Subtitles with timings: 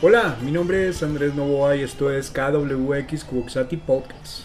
[0.00, 4.44] Hola, mi nombre es Andrés Novoa y esto es KWX Kuoxati Podcast.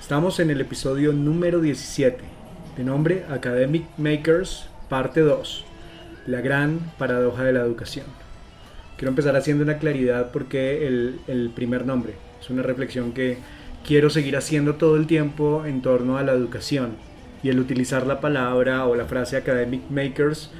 [0.00, 2.20] Estamos en el episodio número 17,
[2.76, 5.64] de nombre Academic Makers, parte 2,
[6.28, 8.06] la gran paradoja de la educación.
[8.96, 13.38] Quiero empezar haciendo una claridad porque el primer nombre es una reflexión que
[13.84, 16.92] quiero seguir haciendo todo el tiempo en torno a la educación
[17.42, 20.50] y el utilizar la palabra o la frase Academic Makers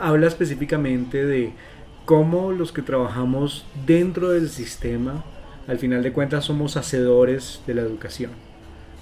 [0.00, 1.52] habla específicamente de
[2.08, 5.26] cómo los que trabajamos dentro del sistema,
[5.66, 8.30] al final de cuentas somos hacedores de la educación,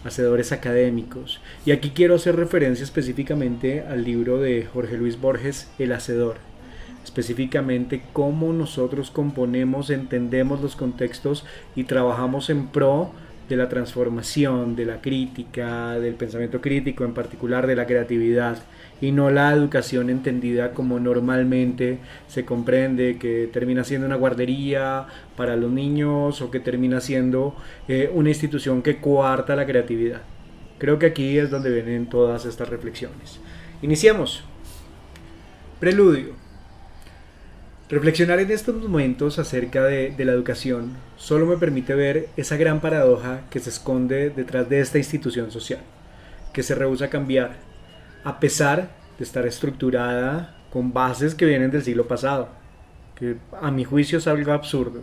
[0.02, 1.40] hacedores académicos.
[1.64, 6.38] Y aquí quiero hacer referencia específicamente al libro de Jorge Luis Borges, El Hacedor.
[7.04, 11.44] Específicamente cómo nosotros componemos, entendemos los contextos
[11.76, 13.12] y trabajamos en pro
[13.48, 18.58] de la transformación, de la crítica, del pensamiento crítico, en particular de la creatividad
[19.00, 25.56] y no la educación entendida como normalmente se comprende, que termina siendo una guardería para
[25.56, 27.54] los niños o que termina siendo
[27.88, 30.22] eh, una institución que coarta la creatividad.
[30.78, 33.40] Creo que aquí es donde vienen todas estas reflexiones.
[33.82, 34.44] Iniciamos.
[35.80, 36.34] Preludio.
[37.88, 42.80] Reflexionar en estos momentos acerca de, de, la educación solo me permite ver esa gran
[42.80, 45.80] paradoja que se esconde detrás de esta institución social,
[46.52, 47.58] que se rehúsa a cambiar,
[48.26, 48.88] a pesar
[49.18, 52.48] de estar estructurada con bases que vienen del siglo pasado,
[53.14, 55.02] que a mi juicio es algo absurdo.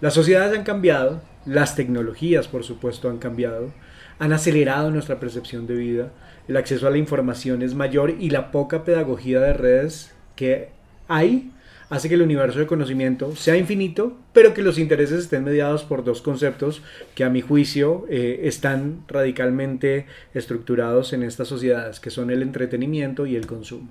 [0.00, 3.74] Las sociedades han cambiado, las tecnologías por supuesto han cambiado,
[4.18, 6.12] han acelerado nuestra percepción de vida,
[6.48, 10.70] el acceso a la información es mayor y la poca pedagogía de redes que
[11.08, 11.52] hay
[11.88, 16.04] hace que el universo de conocimiento sea infinito, pero que los intereses estén mediados por
[16.04, 16.82] dos conceptos
[17.14, 23.26] que a mi juicio eh, están radicalmente estructurados en estas sociedades, que son el entretenimiento
[23.26, 23.88] y el consumo.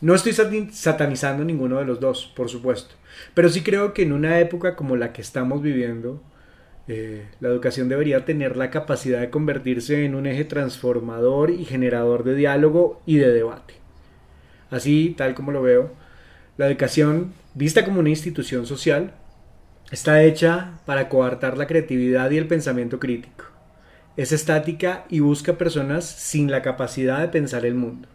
[0.00, 0.32] No estoy
[0.72, 2.96] satanizando ninguno de los dos, por supuesto,
[3.34, 6.20] pero sí creo que en una época como la que estamos viviendo,
[6.88, 12.24] eh, la educación debería tener la capacidad de convertirse en un eje transformador y generador
[12.24, 13.74] de diálogo y de debate.
[14.70, 15.92] Así, tal como lo veo,
[16.62, 19.14] la educación, vista como una institución social,
[19.90, 23.46] está hecha para coartar la creatividad y el pensamiento crítico.
[24.16, 28.08] Es estática y busca personas sin la capacidad de pensar el mundo.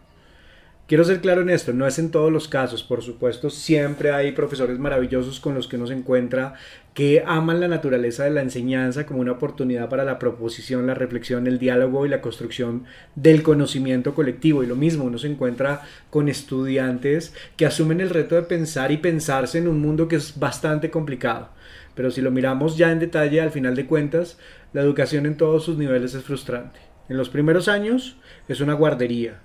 [0.88, 4.32] Quiero ser claro en esto, no es en todos los casos, por supuesto, siempre hay
[4.32, 6.54] profesores maravillosos con los que uno se encuentra
[6.94, 11.46] que aman la naturaleza de la enseñanza como una oportunidad para la proposición, la reflexión,
[11.46, 12.84] el diálogo y la construcción
[13.16, 14.62] del conocimiento colectivo.
[14.62, 18.96] Y lo mismo, uno se encuentra con estudiantes que asumen el reto de pensar y
[18.96, 21.50] pensarse en un mundo que es bastante complicado.
[21.94, 24.38] Pero si lo miramos ya en detalle, al final de cuentas,
[24.72, 26.80] la educación en todos sus niveles es frustrante.
[27.10, 28.16] En los primeros años
[28.48, 29.42] es una guardería,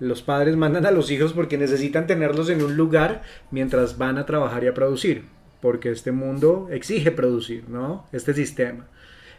[0.00, 4.26] los padres mandan a los hijos porque necesitan tenerlos en un lugar mientras van a
[4.26, 5.24] trabajar y a producir,
[5.60, 8.06] porque este mundo exige producir, ¿no?
[8.10, 8.88] Este sistema.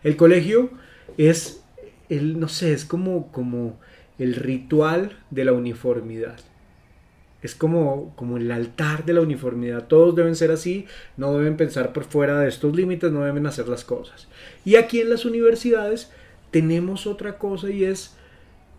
[0.04, 0.70] El colegio
[1.18, 1.64] es,
[2.10, 3.80] el, no sé, es como, como
[4.20, 6.40] el ritual de la uniformidad.
[7.42, 9.88] Es como, como el altar de la uniformidad.
[9.88, 10.86] Todos deben ser así,
[11.18, 14.28] no deben pensar por fuera de estos límites, no deben hacer las cosas.
[14.64, 16.12] Y aquí en las universidades
[16.52, 18.16] tenemos otra cosa y es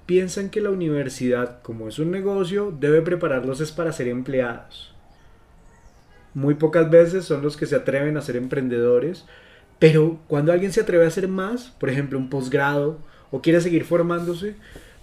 [0.07, 4.95] piensan que la universidad, como es un negocio, debe prepararlos es para ser empleados.
[6.35, 9.27] Muy pocas veces son los que se atreven a ser emprendedores,
[9.79, 12.99] pero cuando alguien se atreve a hacer más, por ejemplo un posgrado,
[13.31, 14.55] o quiere seguir formándose,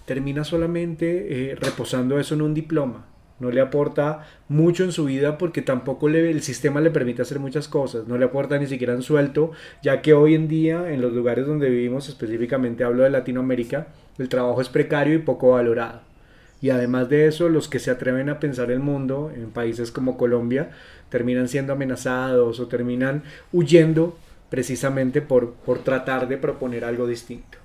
[0.06, 3.09] termina solamente eh, reposando eso en un diploma
[3.40, 7.66] no le aporta mucho en su vida porque tampoco el sistema le permite hacer muchas
[7.66, 9.50] cosas, no le aporta ni siquiera un suelto,
[9.82, 14.28] ya que hoy en día en los lugares donde vivimos, específicamente hablo de Latinoamérica, el
[14.28, 16.02] trabajo es precario y poco valorado.
[16.62, 20.18] Y además de eso, los que se atreven a pensar el mundo en países como
[20.18, 20.70] Colombia
[21.08, 24.18] terminan siendo amenazados o terminan huyendo
[24.50, 27.56] precisamente por, por tratar de proponer algo distinto.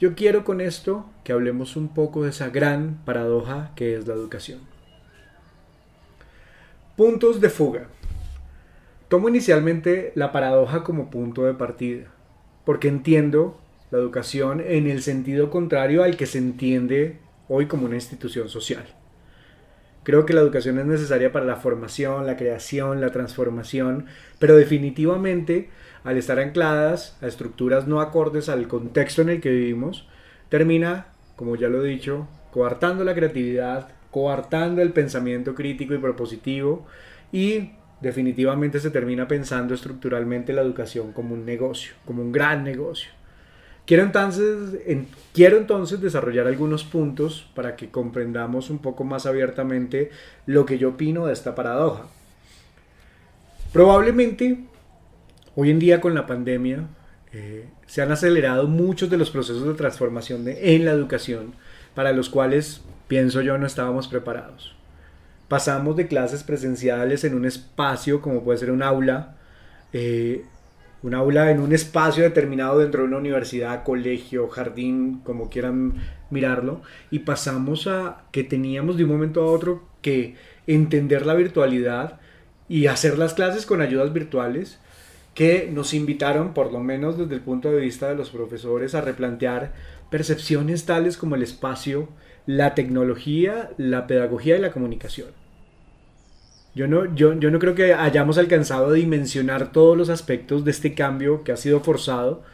[0.00, 4.14] Yo quiero con esto que hablemos un poco de esa gran paradoja que es la
[4.14, 4.71] educación.
[6.96, 7.86] Puntos de fuga.
[9.08, 12.08] Tomo inicialmente la paradoja como punto de partida,
[12.66, 13.58] porque entiendo
[13.90, 17.16] la educación en el sentido contrario al que se entiende
[17.48, 18.84] hoy como una institución social.
[20.02, 24.04] Creo que la educación es necesaria para la formación, la creación, la transformación,
[24.38, 25.70] pero definitivamente
[26.04, 30.06] al estar ancladas a estructuras no acordes al contexto en el que vivimos,
[30.50, 31.06] termina,
[31.36, 36.86] como ya lo he dicho, coartando la creatividad, coartando el pensamiento crítico y propositivo
[37.32, 37.70] y
[38.02, 43.10] definitivamente se termina pensando estructuralmente la educación como un negocio, como un gran negocio.
[43.86, 44.80] Quiero entonces,
[45.32, 50.10] quiero entonces desarrollar algunos puntos para que comprendamos un poco más abiertamente
[50.46, 52.04] lo que yo opino de esta paradoja.
[53.72, 54.58] Probablemente
[55.56, 56.86] hoy en día con la pandemia
[57.32, 61.54] eh, se han acelerado muchos de los procesos de transformación en la educación
[61.94, 64.74] para los cuales, pienso yo, no estábamos preparados.
[65.48, 69.36] Pasamos de clases presenciales en un espacio como puede ser un aula,
[69.92, 70.44] eh,
[71.02, 75.94] un aula en un espacio determinado dentro de una universidad, colegio, jardín, como quieran
[76.30, 76.80] mirarlo,
[77.10, 80.36] y pasamos a que teníamos de un momento a otro que
[80.66, 82.20] entender la virtualidad
[82.68, 84.78] y hacer las clases con ayudas virtuales
[85.34, 89.00] que nos invitaron, por lo menos desde el punto de vista de los profesores, a
[89.00, 89.72] replantear
[90.12, 92.08] percepciones tales como el espacio,
[92.46, 95.30] la tecnología, la pedagogía y la comunicación.
[96.76, 100.70] Yo no, yo, yo no creo que hayamos alcanzado a dimensionar todos los aspectos de
[100.70, 102.44] este cambio que ha sido forzado,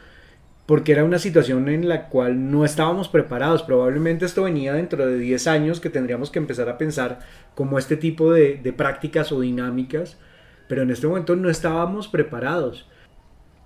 [0.65, 3.61] porque era una situación en la cual no estábamos preparados.
[3.61, 7.19] Probablemente esto venía dentro de 10 años que tendríamos que empezar a pensar
[7.53, 10.17] como este tipo de, de prácticas o dinámicas
[10.69, 12.87] pero en este momento no estábamos preparados.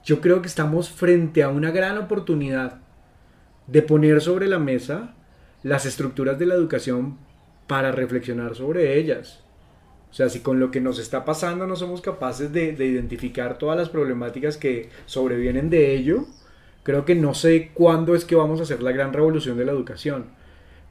[0.05, 2.79] Yo creo que estamos frente a una gran oportunidad
[3.67, 5.15] de poner sobre la mesa
[5.63, 7.17] las estructuras de la educación
[7.67, 9.43] para reflexionar sobre ellas.
[10.11, 13.77] O sea, si con lo que nos está pasando no somos capaces de, identificar todas
[13.77, 16.27] las problemáticas que sobrevienen de ello,
[16.83, 19.71] creo que no sé cuándo es que vamos a hacer la gran revolución de la
[19.71, 20.25] educación.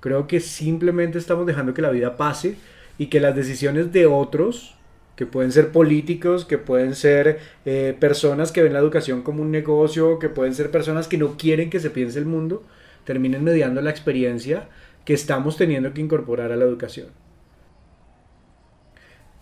[0.00, 2.56] Creo que simplemente estamos dejando que la vida pase
[2.98, 4.74] y que las decisiones de otros
[5.16, 9.50] que pueden ser políticos, que pueden ser eh, personas que ven la educación como un
[9.50, 12.64] negocio, que pueden ser personas que no quieren que se piense el mundo,
[13.04, 14.68] terminen mediando la experiencia
[15.04, 17.08] que estamos teniendo que incorporar a la educación.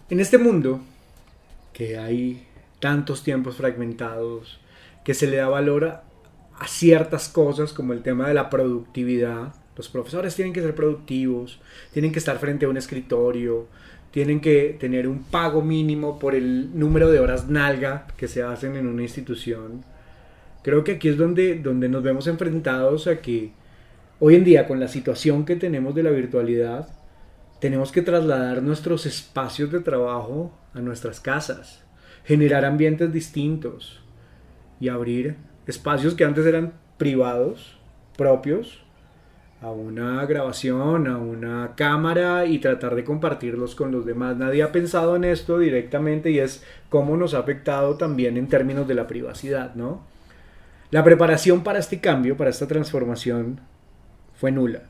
[0.09, 0.81] En este mundo,
[1.73, 2.47] que hay
[2.81, 4.61] tantos tiempos fragmentados,
[5.05, 6.03] que se le da valor a,
[6.59, 11.61] a ciertas cosas como el tema de la productividad, los profesores tienen que ser productivos,
[11.93, 13.69] tienen que estar frente a un escritorio,
[14.11, 18.77] tienen que tener un pago mínimo por el número de horas nalga que se hacen
[18.77, 19.85] en una institución.
[20.63, 23.53] Creo que aquí es donde, donde nos vemos enfrentados a que
[24.19, 26.89] hoy en día con la situación que tenemos de la virtualidad,
[27.61, 31.85] tenemos que trasladar nuestros espacios de trabajo a nuestras casas,
[32.25, 34.03] generar ambientes distintos
[34.81, 35.37] y abrir
[35.67, 37.79] espacios que antes eran privados,
[38.17, 38.83] propios,
[39.63, 44.37] a una grabación, a una cámara y tratar de compartirlos con los demás.
[44.37, 48.89] Nadie ha pensado en esto directamente y es cómo nos ha afectado también en términos
[48.89, 50.03] de la privacidad, ¿no?
[50.91, 53.61] La preparación para este cambio, para esta transformación,
[54.35, 54.83] fue nula.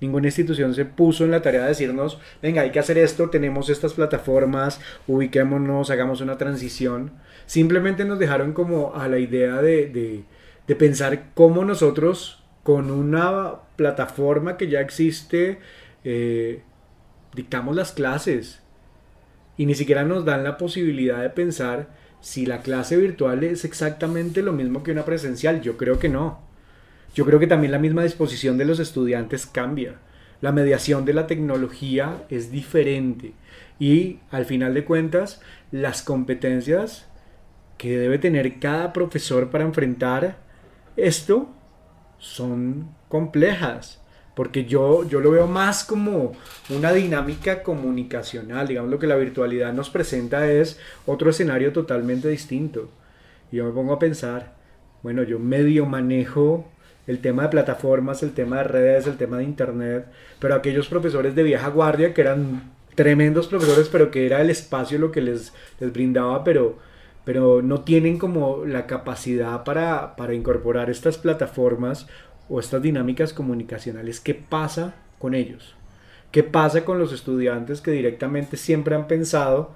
[0.00, 3.68] Ninguna institución se puso en la tarea de decirnos, venga, hay que hacer esto, tenemos
[3.68, 7.10] estas plataformas, ubiquémonos, hagamos una transición.
[7.46, 10.24] Simplemente nos dejaron como a la idea de, de,
[10.66, 15.58] de pensar cómo nosotros con una plataforma que ya existe,
[16.04, 16.62] eh,
[17.34, 18.60] dictamos las clases
[19.56, 21.88] y ni siquiera nos dan la posibilidad de pensar
[22.20, 25.60] si la clase virtual es exactamente lo mismo que una presencial.
[25.62, 26.40] Yo creo que no.
[27.14, 29.96] Yo creo que también la misma disposición de los estudiantes cambia.
[30.40, 33.32] La mediación de la tecnología es diferente.
[33.78, 35.40] Y al final de cuentas,
[35.70, 37.06] las competencias
[37.78, 40.38] que debe tener cada profesor para enfrentar
[40.96, 41.50] esto
[42.20, 44.00] son complejas,
[44.36, 46.32] porque yo, yo lo veo más como
[46.68, 52.90] una dinámica comunicacional, digamos lo que la virtualidad nos presenta es otro escenario totalmente distinto.
[53.50, 54.54] Y yo me pongo a pensar,
[55.02, 56.70] bueno, yo medio manejo
[57.06, 60.06] el tema de plataformas, el tema de redes, el tema de internet,
[60.38, 64.98] pero aquellos profesores de vieja guardia que eran tremendos profesores, pero que era el espacio
[64.98, 66.78] lo que les, les brindaba, pero
[67.24, 72.06] pero no tienen como la capacidad para, incorporar estas plataformas
[72.48, 74.20] o estas dinámicas comunicacionales.
[74.20, 75.76] ¿Qué pasa con ellos?
[76.32, 79.72] ¿Qué pasa con los estudiantes que directamente siempre han pensado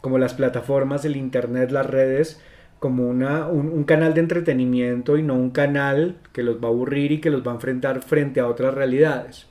[0.00, 2.40] como las plataformas, el Internet, las redes,
[2.78, 6.70] como una, un, un, canal de entretenimiento y no un canal que los va a
[6.70, 9.48] aburrir y que los va a enfrentar frente a otras realidades?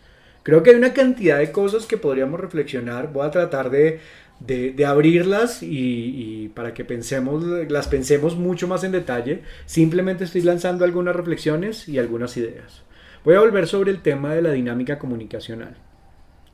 [0.48, 3.12] Creo que hay una cantidad de cosas que podríamos reflexionar.
[3.12, 4.00] Voy a tratar de
[4.40, 9.42] de, abrirlas y, para que pensemos, las pensemos mucho más en detalle.
[9.66, 12.84] Simplemente estoy lanzando algunas reflexiones y algunas ideas.
[13.24, 15.76] Voy a volver sobre el tema de la dinámica comunicacional.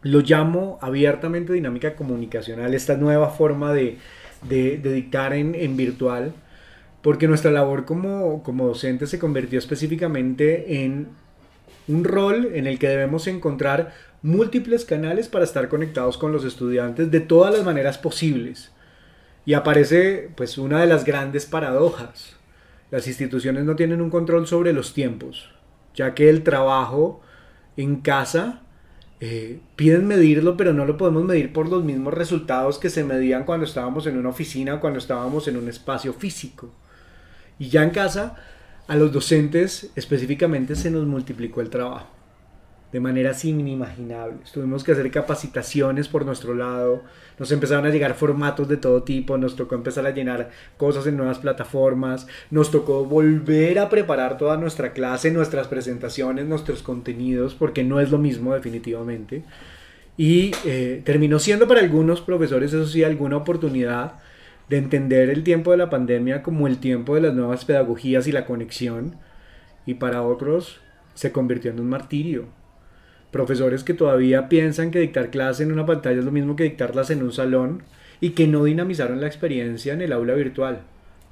[0.01, 3.97] Lo llamo abiertamente dinámica comunicacional, esta nueva forma de,
[4.49, 6.33] dictar en, en, virtual,
[7.01, 11.07] porque nuestra labor como, como docente se convirtió específicamente en
[11.87, 17.11] un rol en el que debemos encontrar múltiples canales para estar conectados con los estudiantes
[17.11, 18.71] de todas las maneras posibles.
[19.45, 22.37] Y aparece pues una de las grandes paradojas.
[22.89, 25.49] Las instituciones no tienen un control sobre los tiempos,
[25.93, 27.21] ya que el trabajo
[27.75, 28.61] en casa
[29.19, 33.43] eh, piden medirlo, pero no lo podemos medir por los mismos resultados que se medían
[33.43, 36.71] cuando estábamos en una oficina cuando estábamos en un espacio físico.
[37.59, 38.37] Y ya en casa,
[38.87, 42.22] a los docentes específicamente se nos multiplicó el trabajo
[42.93, 44.51] de maneras inimaginables.
[44.51, 47.01] Tuvimos que hacer capacitaciones por nuestro lado,
[47.39, 51.17] nos empezaron a llegar formatos de todo tipo, nos tocó empezar a llenar cosas en
[51.17, 57.83] nuevas plataformas, nos tocó volver a preparar toda nuestra clase, nuestras presentaciones, nuestros contenidos, porque
[57.83, 59.43] no es lo mismo definitivamente.
[60.15, 64.19] Y eh, terminó siendo para algunos profesores, eso sí, alguna oportunidad
[64.69, 68.31] de entender el tiempo de la pandemia como el tiempo de las nuevas pedagogías y
[68.31, 69.15] la conexión,
[69.87, 70.79] y para otros
[71.15, 72.45] se convirtió en un martirio
[73.33, 77.09] profesores que todavía piensan que dictar clases en una pantalla es lo mismo que dictarlas
[77.09, 77.83] en un salón
[78.21, 80.83] y que no dinamizaron la experiencia en el aula virtual.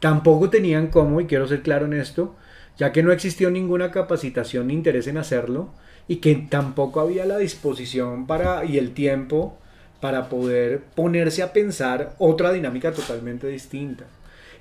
[0.02, 2.36] Tampoco tenían cómo, y quiero ser claro en esto,
[2.78, 5.70] ya que no existió ninguna capacitación ni interés en hacerlo
[6.08, 9.58] y que tampoco había la disposición para y el tiempo
[10.02, 14.06] para poder ponerse a pensar otra dinámica totalmente distinta.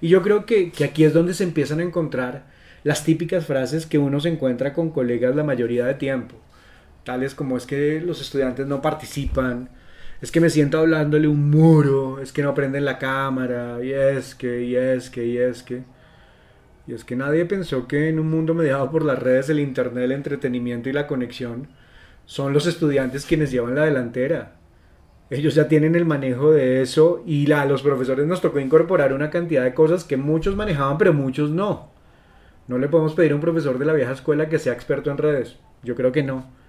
[0.02, 2.44] Y yo creo que, que aquí es donde se empiezan a encontrar
[2.84, 6.36] las típicas frases que uno se encuentra con colegas la mayoría de tiempo
[7.04, 9.70] tales como es que los estudiantes no participan,
[10.20, 14.34] es que me siento hablándole un muro, es que no prenden la cámara, y es
[14.34, 15.82] que, y es que, y es que.
[16.86, 20.04] Y es que nadie pensó que en un mundo mediado por las redes, el internet,
[20.04, 21.68] el entretenimiento y la conexión,
[22.26, 24.56] son los estudiantes quienes llevan la delantera.
[25.30, 29.30] Ellos ya tienen el manejo de eso y a los profesores nos tocó incorporar una
[29.30, 31.90] cantidad de cosas que muchos manejaban, pero muchos no.
[32.66, 35.18] No le podemos pedir a un profesor de la vieja escuela que sea experto en
[35.18, 35.56] redes.
[35.82, 36.59] Yo creo que no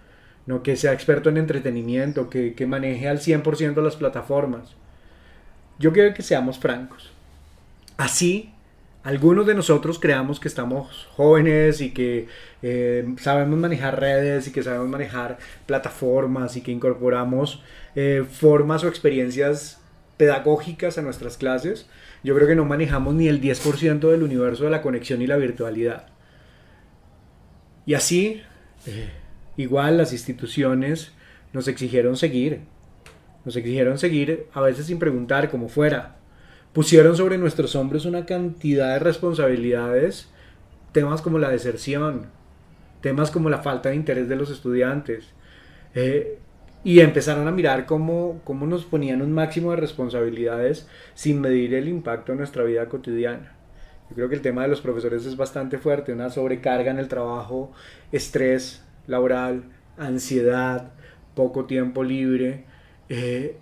[0.45, 4.75] no que sea experto en entretenimiento, que, maneje al 100% las plataformas.
[5.79, 7.11] Yo quiero que seamos francos.
[7.97, 8.51] Así,
[9.03, 12.27] algunos de nosotros creamos que estamos jóvenes y que
[12.61, 17.63] eh, sabemos manejar redes y que sabemos manejar plataformas y que incorporamos
[17.95, 19.79] eh, formas o experiencias
[20.17, 21.87] pedagógicas a nuestras clases.
[22.23, 25.37] Yo creo que no manejamos ni el 10% del universo de la conexión y la
[25.37, 26.07] virtualidad.
[27.87, 28.43] Y así,
[28.85, 29.09] eh,
[29.61, 31.11] Igual las instituciones
[31.53, 32.61] nos exigieron seguir.
[33.45, 36.15] Nos exigieron seguir a veces sin preguntar como fuera.
[36.73, 40.29] Pusieron sobre nuestros hombros una cantidad de responsabilidades,
[40.93, 42.25] temas como la deserción,
[43.01, 45.25] temas como la falta de interés de los estudiantes.
[45.93, 46.39] Eh,
[46.83, 51.87] y empezaron a mirar cómo, cómo nos ponían un máximo de responsabilidades sin medir el
[51.87, 53.53] impacto en nuestra vida cotidiana.
[54.09, 57.07] Yo creo que el tema de los profesores es bastante fuerte, una sobrecarga en el
[57.07, 57.71] trabajo,
[58.11, 59.63] estrés, laboral,
[59.97, 60.91] ansiedad,
[61.35, 62.65] poco tiempo libre.
[63.09, 63.57] Eh,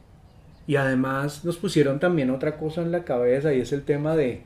[0.67, 4.43] y además nos pusieron también otra cosa en la cabeza y es el tema de,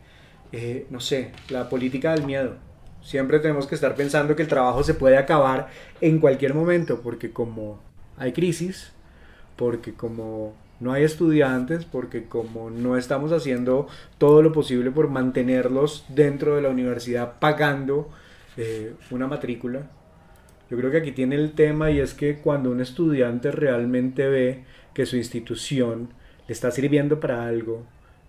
[0.53, 2.55] eh, no sé, la política del miedo.
[3.01, 5.67] Siempre tenemos que estar pensando que el trabajo se puede acabar
[5.99, 7.81] en cualquier momento porque como
[8.17, 8.93] hay crisis,
[9.57, 16.05] porque como no hay estudiantes, porque como no estamos haciendo todo lo posible por mantenerlos
[16.09, 18.09] dentro de la universidad pagando
[18.55, 19.89] eh, una matrícula,
[20.69, 24.63] yo creo que aquí tiene el tema y es que cuando un estudiante realmente ve
[24.93, 26.09] que su institución
[26.47, 27.85] le está sirviendo para algo,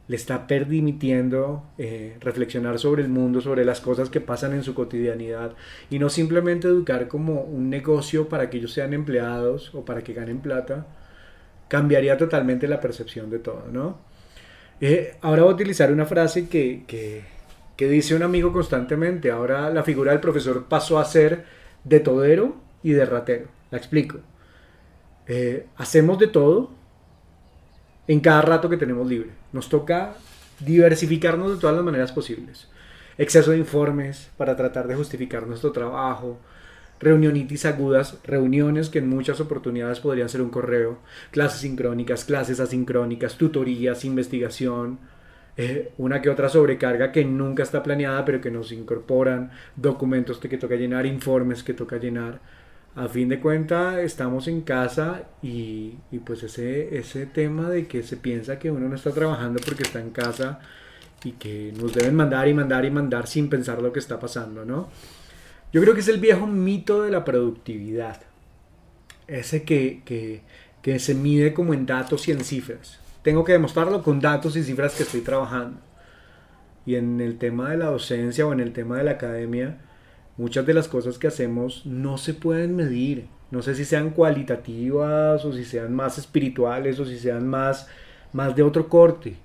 [0.07, 4.75] le está permitiendo eh, reflexionar sobre el mundo, sobre las cosas que pasan en su
[4.75, 5.53] cotidianidad
[5.89, 10.13] y no simplemente educar como un negocio para que ellos sean empleados o para que
[10.13, 10.87] ganen plata,
[11.69, 13.99] cambiaría totalmente la percepción de todo, ¿no?
[14.81, 17.23] Eh, ahora voy a utilizar una frase que, que,
[17.77, 21.45] que dice un amigo constantemente, ahora la figura del profesor pasó a ser
[21.85, 23.47] de todero y de ratero.
[23.71, 24.19] La explico.
[25.27, 26.71] Eh, hacemos de todo
[28.07, 29.31] en cada rato que tenemos libre.
[29.53, 30.15] Nos toca
[30.61, 32.69] diversificarnos de todas las maneras posibles.
[33.17, 36.39] Exceso de informes para tratar de justificar nuestro trabajo,
[37.01, 40.99] reunionitis agudas, reuniones que en muchas oportunidades podrían ser un correo,
[41.31, 44.99] clases sincrónicas, clases asincrónicas, tutorías, investigación,
[45.57, 50.59] eh, una que otra sobrecarga que nunca está planeada, pero que nos incorporan, documentos que
[50.59, 52.41] toca llenar, informes que toca llenar.
[52.97, 58.03] A fin de cuentas, estamos en casa y, y, pues ese, ese tema de que
[58.05, 60.61] se piensa que uno no está trabajando porque está en casa
[61.25, 64.65] y que nos deben mandar y mandar y mandar sin pensar lo que está pasando,
[64.65, 64.89] ¿no?
[65.73, 68.21] Yo creo que es el viejo mito de la productividad.
[69.27, 70.43] Ese que, que,
[70.83, 74.63] que se mide como en datos y en cifras tengo que demostrarlo con datos y
[74.63, 75.81] cifras que estoy trabajando.
[76.85, 79.79] Y en el tema de la docencia o en el tema de la academia,
[80.37, 83.27] muchas de las cosas que hacemos no se pueden medir.
[83.51, 87.89] No sé si sean cualitativas o si sean más espirituales o si sean más,
[88.35, 89.37] más de otro corte.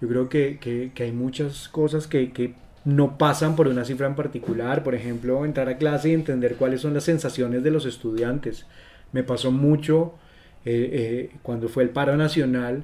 [0.00, 4.16] Yo creo que, que, hay muchas cosas que, que no pasan por una cifra en
[4.16, 4.82] particular.
[4.82, 8.66] Por ejemplo, entrar a clase y entender cuáles son las sensaciones de los estudiantes
[9.12, 10.14] Me pasó mucho
[10.66, 12.82] eh, eh, cuando fue el paro nacional,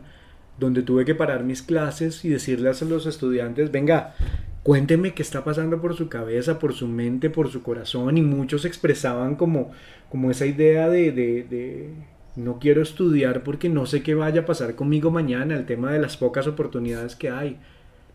[0.59, 4.15] donde tuve que parar mis clases y decirles a los estudiantes, venga,
[4.63, 8.65] cuénteme qué está pasando por su cabeza, por su mente, por su corazón, y muchos
[8.65, 9.73] expresaban como,
[10.09, 11.91] como esa idea de, de, de
[12.37, 15.99] no quiero estudiar porque no sé qué vaya a pasar conmigo mañana, el tema de
[15.99, 17.59] las pocas oportunidades que hay.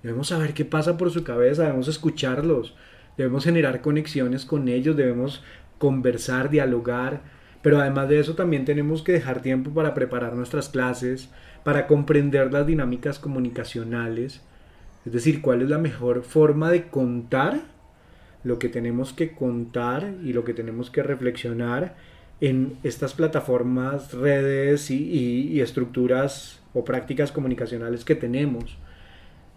[0.02, 2.74] Debemos saber qué pasa por su cabeza, debemos escucharlos,
[3.18, 5.44] debemos generar conexiones con ellos, debemos
[5.78, 7.22] conversar, dialogar,
[7.68, 11.30] pero además de eso también tenemos que dejar tiempo para preparar nuestras clases,
[11.66, 14.40] para comprender las dinámicas comunicacionales,
[15.06, 17.60] es decir, cuál es la mejor forma de contar
[18.46, 21.98] lo que tenemos que contar y lo que tenemos que reflexionar
[22.40, 28.78] en estas plataformas, redes y, estructuras o prácticas comunicacionales que tenemos.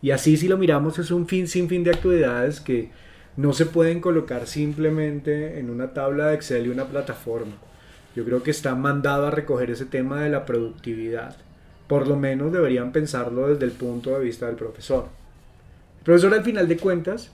[0.02, 2.90] Y así si lo miramos es un fin sin fin de actividades que
[3.36, 7.69] no se pueden colocar simplemente en una tabla de Excel y una plataforma.
[8.14, 11.36] Yo creo que está mandado a recoger ese tema de la productividad.
[11.86, 15.08] Por lo menos deberían pensarlo desde el punto de vista del profesor.
[15.98, 17.32] El profesor al final de cuentas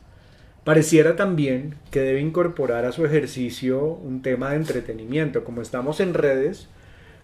[0.64, 5.44] pareciera también que debe incorporar a su ejercicio un tema de entretenimiento.
[5.44, 6.68] Como estamos en redes,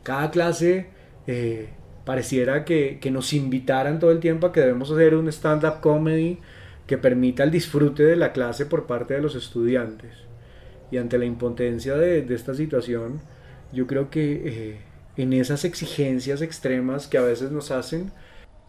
[0.03, 0.87] cada clase
[1.27, 1.69] eh,
[2.05, 6.39] pareciera que, nos invitaran todo el tiempo a que debemos hacer un stand-up comedy
[6.87, 10.13] que permita el disfrute de la clase por parte de los estudiantes.
[10.91, 13.21] Y ante la impotencia de, esta situación,
[13.73, 14.81] yo creo que eh,
[15.17, 18.13] en esas exigencias extremas que a veces nos hacen,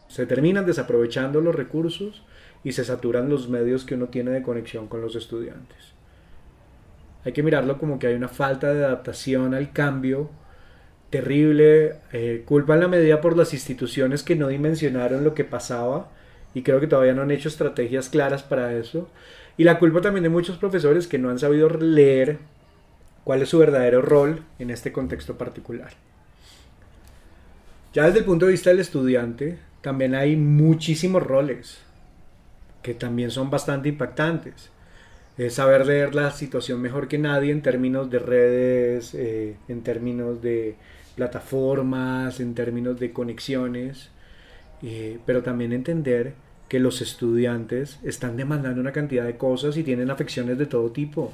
[0.07, 2.23] se terminan desaprovechando los recursos
[2.63, 5.93] y se saturan los medios que uno tiene de conexión con los estudiantes.
[7.25, 10.29] Hay que mirarlo como que hay una falta de adaptación al cambio
[11.09, 16.09] terrible, eh, culpa en la medida por las instituciones que no dimensionaron lo que pasaba
[16.55, 19.07] y creo que todavía no han hecho estrategias claras para eso.
[19.55, 22.39] Y la culpa también de muchos profesores que no han sabido leer
[23.23, 25.93] cuál es su verdadero rol en este contexto particular.
[27.93, 31.79] Ya desde el punto de vista del estudiante, también hay muchísimos roles
[32.81, 34.69] que también son bastante impactantes.
[35.37, 40.41] Es saber leer la situación mejor que nadie en términos de redes, eh, en términos
[40.41, 40.75] de
[41.15, 44.09] plataformas, en términos de conexiones,
[44.81, 46.33] eh, pero también entender
[46.67, 51.33] que los estudiantes están demandando una cantidad de cosas y tienen afecciones de todo tipo.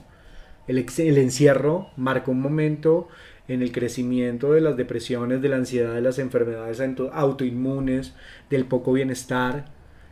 [0.69, 3.07] El, encierro marca un momento
[3.47, 6.79] en el crecimiento de las depresiones, de la ansiedad, de las enfermedades
[7.11, 8.13] autoinmunes,
[8.51, 9.65] del poco bienestar,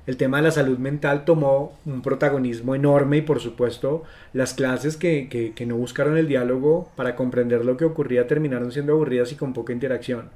[0.08, 4.98] el tema de la salud mental tomó un protagonismo enorme y por supuesto las clases
[4.98, 9.54] que, no buscaron el diálogo para comprender lo que ocurría terminaron siendo aburridas y con
[9.54, 10.32] poca interacción.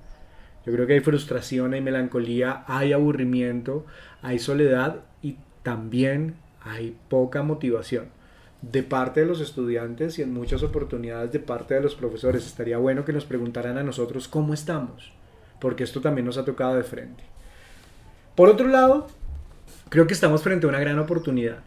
[0.67, 3.87] Yo creo que hay frustración, hay melancolía, hay aburrimiento,
[4.21, 8.20] hay soledad y también hay poca motivación
[8.61, 12.45] de parte de los estudiantes y en muchas oportunidades de parte de los profesores.
[12.45, 15.11] Estaría bueno que nos preguntaran a nosotros cómo estamos,
[15.59, 17.23] porque esto también nos ha tocado de frente.
[18.35, 19.07] Por otro lado,
[19.91, 21.57] Creo que estamos frente a una gran oportunidad,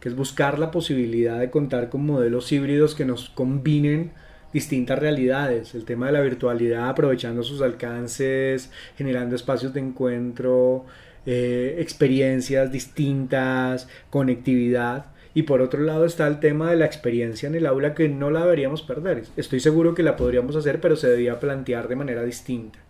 [0.00, 4.12] que es buscar la posibilidad de contar con modelos híbridos que nos combinen
[4.50, 10.86] distintas realidades, el tema de la virtualidad, aprovechando sus alcances, generando espacios de encuentro,
[11.26, 15.12] eh, experiencias distintas, conectividad.
[15.32, 18.30] Y por otro lado está el tema de la experiencia en el aula que no
[18.30, 19.24] la deberíamos perder.
[19.36, 22.80] Estoy seguro que la podríamos hacer, pero se debía plantear de manera distinta.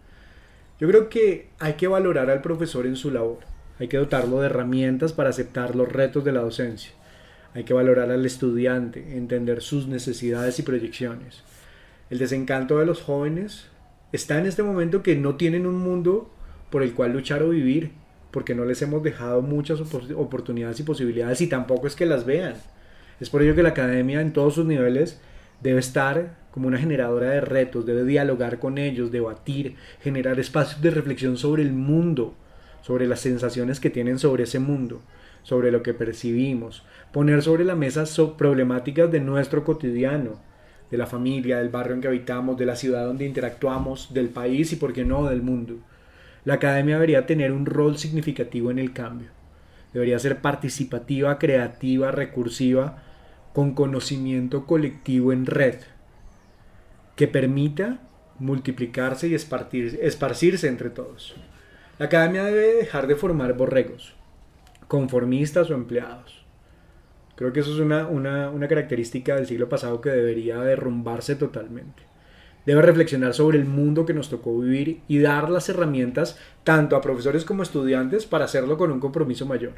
[0.81, 3.41] Yo creo que hay que valorar al profesor en su labor.
[3.79, 6.93] Hay que dotarlo de herramientas para aceptar los retos de la docencia.
[7.53, 11.43] Hay que valorar al estudiante, entender sus necesidades y proyecciones.
[12.09, 13.67] El desencanto de los jóvenes
[14.13, 16.31] está en este momento que no tienen un mundo
[16.71, 17.91] por el cual luchar o vivir,
[18.31, 22.55] porque no les hemos dejado muchas oportunidades y posibilidades y tampoco es que las vean.
[23.21, 25.21] Es por ello que la academia en todos sus niveles
[25.63, 30.91] debe estar como una generadora de retos, debe dialogar con ellos, debatir, generar espacios de
[30.91, 32.35] reflexión sobre el mundo,
[32.83, 35.01] sobre las sensaciones que tienen sobre ese mundo,
[35.43, 38.05] sobre lo que percibimos, poner sobre la mesa
[38.37, 40.41] problemáticas de nuestro cotidiano,
[40.91, 44.73] de la familia, del barrio en que habitamos, de la ciudad donde interactuamos, del país
[44.73, 45.77] y, por qué no, del mundo.
[46.45, 49.29] La academia debería tener un rol significativo en el cambio.
[49.93, 53.03] Debería ser participativa, creativa, recursiva,
[53.53, 55.77] con conocimiento colectivo en red,
[57.17, 57.99] que permita
[58.39, 61.35] multiplicarse y esparcirse entre todos.
[61.99, 64.15] La academia debe dejar de formar borregos,
[64.89, 66.41] conformistas o empleados.
[67.37, 72.03] Creo que eso es una, característica del siglo pasado que debería derrumbarse totalmente.
[72.67, 77.01] Debe reflexionar sobre el mundo que nos tocó vivir y dar las herramientas tanto a
[77.01, 79.73] profesores como estudiantes para hacerlo con un compromiso mayor.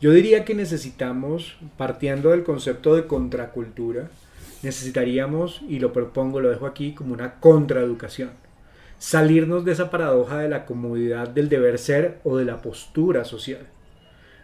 [0.00, 4.08] Yo diría que necesitamos, partiendo del concepto de contracultura,
[4.62, 8.30] necesitaríamos, y lo propongo, lo dejo aquí, como una contraeducación.
[8.98, 13.66] Salirnos de esa paradoja de la comodidad del deber ser o de la postura social.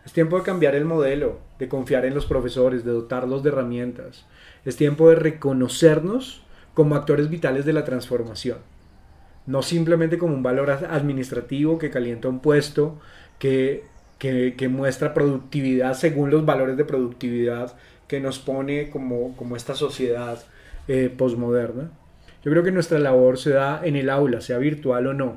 [0.04, 4.26] Es tiempo de cambiar el modelo, de confiar en los profesores, de dotarlos de herramientas.
[4.64, 6.42] Es tiempo de reconocernos
[6.74, 8.58] como actores vitales de la transformación.
[9.46, 13.00] No simplemente como un valor administrativo que calienta un puesto,
[13.38, 13.84] que,
[14.18, 17.74] que, muestra productividad según los valores de productividad
[18.06, 20.44] que nos pone como, como esta sociedad
[20.86, 21.90] eh, posmoderna.
[22.44, 25.36] Yo creo que nuestra labor se da en el aula, sea virtual o no,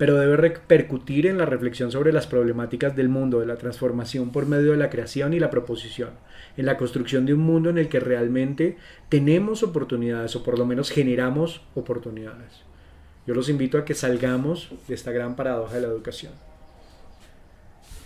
[0.00, 4.46] pero debe repercutir en la reflexión sobre las problemáticas del mundo, de la transformación por
[4.46, 6.12] medio de la creación y la proposición,
[6.56, 8.78] en la construcción de un mundo en el que realmente
[9.10, 12.62] tenemos oportunidades o por lo menos generamos oportunidades.
[13.26, 16.32] Yo los invito a que salgamos de esta gran paradoja de la educación.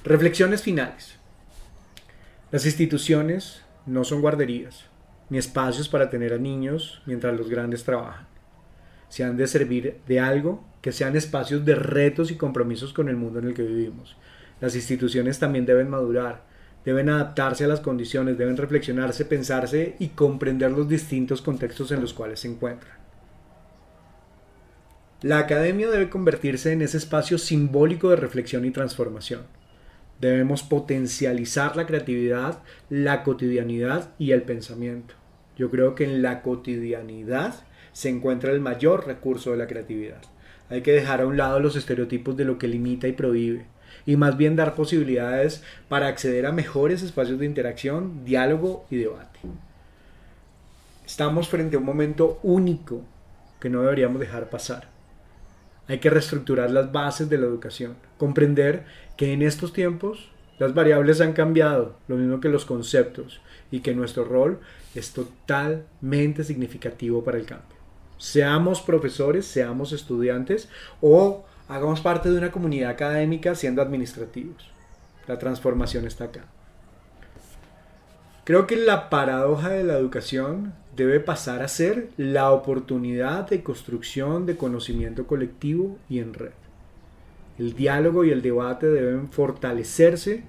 [0.03, 1.15] Reflexiones finales.
[2.51, 4.87] Las instituciones no son guarderías,
[5.31, 8.27] ni espacios para tener a niños mientras los grandes trabajan.
[9.09, 13.17] Se han de servir de algo que sean espacios de retos y compromisos con el
[13.17, 14.19] mundo en el que vivimos.
[14.61, 16.43] Las instituciones también deben madurar,
[16.85, 22.13] deben adaptarse a las condiciones, deben reflexionarse, pensarse y comprender los distintos contextos en los
[22.13, 22.99] cuales se encuentran.
[25.23, 29.41] La academia debe convertirse en ese espacio simbólico de reflexión y transformación.
[30.21, 35.15] Debemos potencializar la creatividad, la cotidianidad y el pensamiento.
[35.57, 37.55] Yo creo que en la cotidianidad
[37.95, 40.21] se encuentra el mayor recurso de la creatividad.
[40.71, 43.67] Hay que dejar a un lado los estereotipos de lo que limita y prohíbe
[44.07, 49.41] y más bien dar posibilidades para acceder a mejores espacios de interacción, diálogo y debate.
[51.07, 53.03] Estamos frente a un momento único
[53.61, 54.89] que no deberíamos dejar pasar.
[55.87, 58.85] Hay que reestructurar las bases de la educación, comprender
[59.17, 63.95] que en estos tiempos las variables han cambiado, lo mismo que los conceptos, y que
[63.95, 64.61] nuestro rol
[64.95, 67.74] es totalmente significativo para el cambio
[68.25, 70.71] seamos profesores, seamos estudiantes
[71.03, 74.71] o hagamos parte de una comunidad académica siendo administrativos.
[75.27, 76.47] La transformación está acá.
[78.45, 84.47] Creo que la paradoja de la educación debe pasar a ser la oportunidad de construcción
[84.47, 86.53] de conocimiento colectivo y en red.
[87.59, 90.45] El diálogo y el debate deben fortalecerse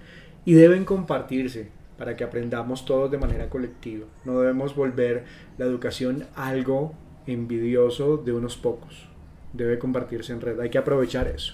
[0.46, 4.06] y deben compartirse para que aprendamos todos de manera colectiva.
[4.24, 5.26] No debemos volver
[5.58, 6.94] la educación algo
[7.28, 9.08] envidioso de unos pocos.
[9.54, 10.60] Debe compartirse en red.
[10.60, 11.54] Hay que aprovechar eso.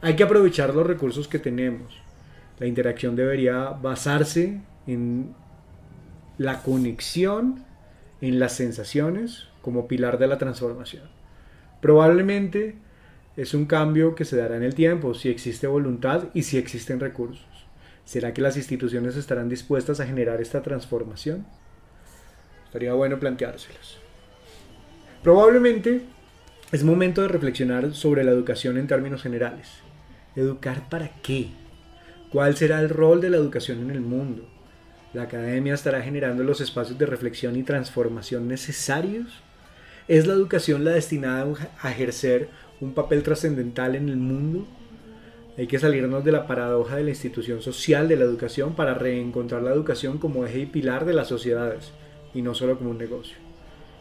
[0.00, 2.00] Hay que aprovechar los recursos que tenemos.
[2.58, 5.34] La interacción debería basarse en
[6.38, 7.64] la conexión,
[8.20, 11.04] en las sensaciones, como pilar de la transformación.
[11.80, 12.76] Probablemente
[13.36, 17.00] es un cambio que se dará en el tiempo, si existe voluntad y si existen
[17.00, 17.46] recursos.
[18.04, 21.44] ¿Será que las instituciones estarán dispuestas a generar esta transformación?
[22.66, 24.05] Estaría bueno planteárselas.
[25.26, 26.02] Probablemente
[26.70, 29.66] es momento de reflexionar sobre la educación en términos generales.
[30.36, 31.48] ¿Educar para qué?
[32.30, 34.46] ¿Cuál será el rol de la educación en el mundo?
[35.12, 39.42] ¿La academia estará generando los espacios de reflexión y transformación necesarios?
[40.06, 42.48] ¿Es la educación la destinada a ejercer
[42.80, 44.64] un papel trascendental en el mundo?
[45.58, 49.64] Hay que salirnos de la paradoja de la institución social de la educación para reencontrar
[49.64, 51.90] la educación como eje y pilar de las sociedades
[52.32, 53.45] y no solo como un negocio.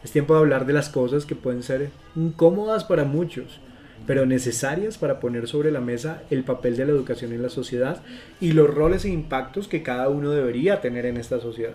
[0.06, 3.60] Es tiempo de hablar de las cosas que pueden ser incómodas para muchos,
[4.06, 8.04] pero necesarias para poner sobre la mesa el papel de la educación en la sociedad
[8.40, 11.74] y los roles e impactos que cada uno debería tener en esta sociedad.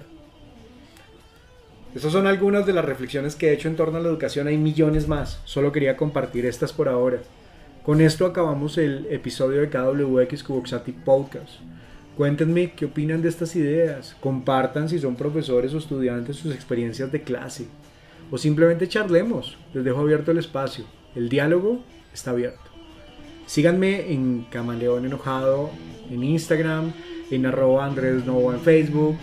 [1.93, 4.59] Estas son algunas de las reflexiones que he hecho en torno a la educación, hay
[4.59, 7.19] millones más, solo quería compartir estas por ahora.
[7.85, 11.55] Con esto acabamos el episodio de KWX Cuboxati Podcast.
[12.17, 17.23] Cuéntenme qué opinan de estas ideas, compartan si son profesores o estudiantes sus experiencias de
[17.23, 17.67] clase
[18.31, 19.57] o simplemente charlemos.
[19.75, 20.85] Les dejo abierto el espacio.
[21.15, 21.81] El diálogo
[22.13, 22.71] está abierto.
[23.47, 25.71] Síganme en Camaleón Enojado
[26.11, 26.93] en Instagram,
[27.31, 29.17] en arroba Andrés Novo en Facebook.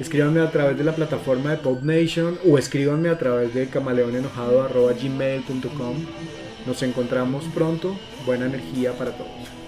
[0.00, 4.92] Escríbanme a través de la plataforma de PopNation o escríbanme a través de camaleonenojado arroba
[4.94, 5.96] gmail.com.
[6.66, 7.94] Nos encontramos pronto.
[8.26, 9.61] Buena energía para todos.